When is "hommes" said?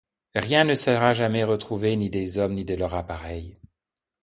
2.39-2.55